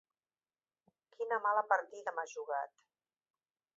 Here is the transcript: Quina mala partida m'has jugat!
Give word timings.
Quina 1.15 1.39
mala 1.43 1.63
partida 1.73 2.15
m'has 2.17 2.33
jugat! 2.39 2.75